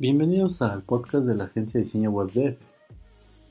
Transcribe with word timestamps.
Bienvenidos 0.00 0.62
al 0.62 0.82
podcast 0.82 1.26
de 1.26 1.34
la 1.34 1.46
agencia 1.46 1.80
de 1.80 1.84
diseño 1.84 2.12
web 2.12 2.30
Dev. 2.30 2.56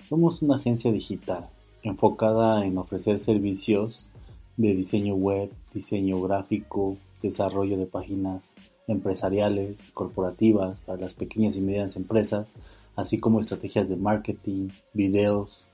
Somos 0.07 0.41
una 0.41 0.55
agencia 0.55 0.93
digital 0.93 1.49
enfocada 1.83 2.65
en 2.65 2.77
ofrecer 2.77 3.19
servicios 3.19 4.07
de 4.55 4.73
diseño 4.73 5.15
web, 5.15 5.51
diseño 5.73 6.21
gráfico, 6.21 6.95
desarrollo 7.21 7.77
de 7.77 7.85
páginas 7.85 8.53
empresariales, 8.87 9.75
corporativas 9.91 10.79
para 10.79 11.01
las 11.01 11.15
pequeñas 11.15 11.57
y 11.57 11.61
medianas 11.61 11.97
empresas, 11.97 12.47
así 12.95 13.19
como 13.19 13.41
estrategias 13.41 13.89
de 13.89 13.97
marketing, 13.97 14.69
videos 14.93 15.67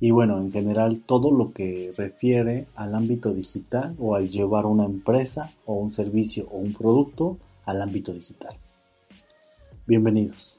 y 0.00 0.10
bueno, 0.10 0.38
en 0.38 0.50
general 0.50 1.02
todo 1.02 1.30
lo 1.30 1.52
que 1.52 1.92
refiere 1.96 2.66
al 2.74 2.92
ámbito 2.96 3.32
digital 3.32 3.94
o 4.00 4.16
al 4.16 4.30
llevar 4.30 4.66
una 4.66 4.84
empresa 4.84 5.52
o 5.64 5.74
un 5.74 5.92
servicio 5.92 6.48
o 6.50 6.56
un 6.56 6.72
producto 6.72 7.38
al 7.64 7.80
ámbito 7.80 8.12
digital. 8.12 8.56
Bienvenidos. 9.86 10.58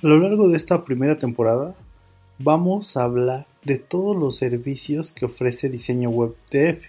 A 0.00 0.06
lo 0.06 0.18
largo 0.20 0.48
de 0.48 0.56
esta 0.56 0.84
primera 0.84 1.18
temporada 1.18 1.74
vamos 2.38 2.96
a 2.96 3.02
hablar 3.02 3.46
de 3.64 3.78
todos 3.78 4.16
los 4.16 4.36
servicios 4.36 5.12
que 5.12 5.24
ofrece 5.24 5.68
Diseño 5.68 6.10
Web 6.10 6.36
DF. 6.52 6.84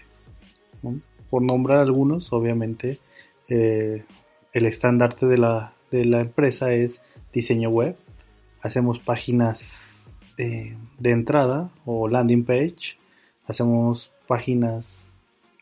Por 1.28 1.42
nombrar 1.42 1.78
algunos, 1.78 2.32
obviamente, 2.32 3.00
eh, 3.48 4.04
el 4.52 4.66
estandarte 4.66 5.26
de 5.26 5.38
la, 5.38 5.72
de 5.90 6.04
la, 6.04 6.20
empresa 6.20 6.72
es 6.72 7.00
diseño 7.32 7.70
web. 7.70 7.96
Hacemos 8.62 9.00
páginas 9.00 10.02
eh, 10.38 10.76
de 11.00 11.10
entrada 11.10 11.70
o 11.84 12.06
landing 12.06 12.44
page. 12.44 12.96
Hacemos 13.46 14.12
páginas 14.28 15.08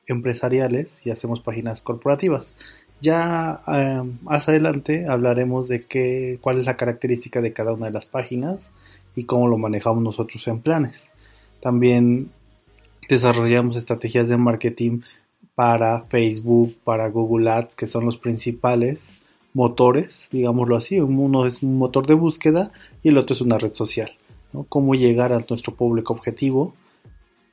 empresariales 0.07 1.07
y 1.07 1.11
hacemos 1.11 1.41
páginas 1.41 1.83
corporativas. 1.83 2.55
Ya 3.01 3.61
em, 3.67 4.19
más 4.23 4.49
adelante 4.49 5.07
hablaremos 5.09 5.69
de 5.69 5.85
qué, 5.85 6.39
cuál 6.41 6.61
es 6.61 6.67
la 6.67 6.77
característica 6.77 7.41
de 7.41 7.53
cada 7.53 7.73
una 7.73 7.87
de 7.87 7.93
las 7.93 8.07
páginas 8.07 8.71
y 9.15 9.25
cómo 9.25 9.49
lo 9.49 9.59
manejamos 9.59 10.03
nosotros 10.03 10.47
en 10.49 10.61
planes. 10.61 11.11
También 11.61 12.31
desarrollamos 13.09 13.77
estrategias 13.77 14.29
de 14.29 14.37
marketing 14.37 15.01
para 15.55 16.03
Facebook, 16.03 16.77
para 16.85 17.09
Google 17.09 17.51
Ads, 17.51 17.77
que 17.77 17.87
son 17.87 18.07
los 18.07 18.17
principales 18.17 19.19
motores, 19.53 20.29
digámoslo 20.33 20.77
así. 20.77 21.01
Uno 21.01 21.47
es 21.47 21.63
un 21.63 21.79
motor 21.79 22.07
de 22.07 22.15
búsqueda 22.15 22.73
y 23.03 23.11
el 23.11 23.19
otro 23.19 23.35
es 23.35 23.41
una 23.41 23.59
red 23.59 23.73
social. 23.73 24.13
Cómo 24.69 24.95
llegar 24.95 25.33
a 25.33 25.45
nuestro 25.49 25.75
público 25.75 26.13
objetivo 26.13 26.75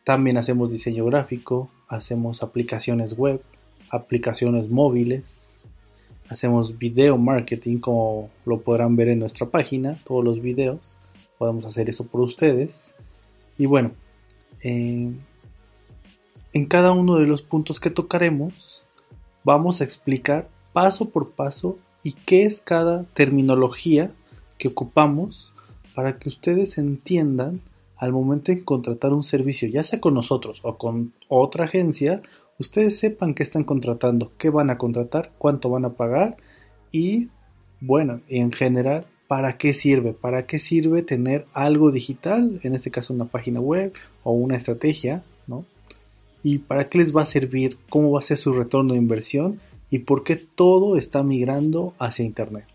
también 0.04 0.38
hacemos 0.38 0.72
diseño 0.72 1.06
gráfico, 1.06 1.70
hacemos 1.88 2.44
aplicaciones 2.44 3.18
web, 3.18 3.42
aplicaciones 3.90 4.70
móviles, 4.70 5.24
hacemos 6.30 6.78
video 6.78 7.18
marketing 7.18 7.80
como 7.80 8.30
lo 8.46 8.62
podrán 8.62 8.96
ver 8.96 9.10
en 9.10 9.20
nuestra 9.20 9.48
página, 9.48 10.00
todos 10.06 10.24
los 10.24 10.42
videos, 10.42 10.98
podemos 11.38 11.66
hacer 11.66 11.90
eso 11.90 12.08
por 12.08 12.22
ustedes. 12.22 12.94
Y 13.58 13.66
bueno, 13.66 13.92
eh, 14.64 15.12
en 16.54 16.66
cada 16.66 16.92
uno 16.92 17.18
de 17.18 17.28
los 17.28 17.42
puntos 17.42 17.80
que 17.80 17.90
tocaremos, 17.90 18.86
vamos 19.44 19.82
a 19.82 19.84
explicar 19.84 20.50
paso 20.74 21.10
por 21.10 21.32
paso 21.32 21.78
y 22.04 22.14
qué 22.14 22.46
es 22.46 22.62
cada 22.62 23.04
terminología 23.04 24.12
que 24.58 24.70
ocupamos 24.70 25.54
para 25.96 26.18
que 26.18 26.30
ustedes 26.30 26.78
entiendan 26.78 27.62
al 28.02 28.12
momento 28.12 28.52
de 28.52 28.64
contratar 28.64 29.14
un 29.14 29.24
servicio, 29.24 29.70
ya 29.70 29.84
sea 29.84 30.02
con 30.02 30.16
nosotros 30.16 30.60
o 30.64 30.76
con 30.76 31.14
otra 31.28 31.66
agencia, 31.66 32.24
ustedes 32.58 32.98
sepan 32.98 33.36
qué 33.36 33.44
están 33.44 33.64
contratando, 33.64 34.32
qué 34.40 34.50
van 34.50 34.72
a 34.72 34.80
contratar, 34.80 35.32
cuánto 35.38 35.70
van 35.70 35.86
a 35.86 35.94
pagar 35.94 36.36
y, 36.92 37.30
bueno, 37.80 38.22
en 38.28 38.52
general, 38.52 39.06
para 39.28 39.60
qué 39.60 39.76
sirve, 39.76 40.14
para 40.14 40.48
qué 40.48 40.58
sirve 40.58 41.04
tener 41.04 41.46
algo 41.54 41.92
digital, 41.92 42.60
en 42.64 42.74
este 42.74 42.90
caso 42.90 43.14
una 43.14 43.26
página 43.26 43.60
web 43.60 43.94
o 44.24 44.32
una 44.32 44.58
estrategia, 44.58 45.24
¿no? 45.46 45.64
Y 46.42 46.58
para 46.58 46.90
qué 46.90 46.98
les 46.98 47.16
va 47.16 47.22
a 47.22 47.26
servir, 47.26 47.78
cómo 47.88 48.10
va 48.10 48.20
a 48.20 48.24
ser 48.24 48.38
su 48.38 48.52
retorno 48.52 48.94
de 48.94 49.00
inversión 49.00 49.60
y 49.92 50.00
por 50.00 50.24
qué 50.24 50.38
todo 50.38 50.98
está 50.98 51.22
migrando 51.22 51.94
hacia 52.00 52.26
Internet. 52.26 52.66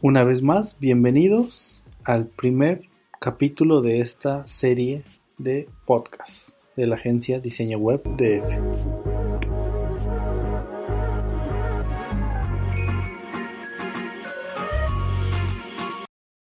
Una 0.00 0.22
vez 0.22 0.42
más, 0.42 0.76
bienvenidos 0.78 1.82
al 2.04 2.26
primer 2.26 2.82
capítulo 3.20 3.80
de 3.80 4.00
esta 4.00 4.46
serie 4.46 5.04
de 5.38 5.68
podcast 5.86 6.50
de 6.76 6.86
la 6.86 6.96
agencia 6.96 7.40
Diseño 7.40 7.78
Web 7.78 8.02
DF. 8.16 9.13